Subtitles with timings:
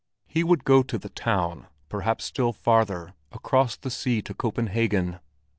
[0.25, 5.19] He would go to the town—perhaps still farther, across the sea to Copenhagen.